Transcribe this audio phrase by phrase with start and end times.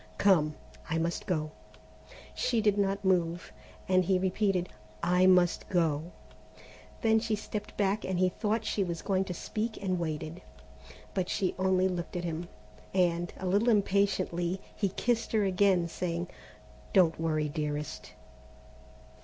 [0.17, 0.55] Come,
[0.89, 1.51] I must go!"
[2.33, 3.53] She did not move,
[3.87, 4.67] and he repeated:
[5.03, 6.11] "I must go."
[7.03, 10.41] Then she stepped back and he thought she was going to speak and waited,
[11.13, 12.47] but she only looked at him,
[12.95, 16.29] and, a little impatiently, he kissed her again, saying:
[16.93, 18.13] "Don't worry, dearest."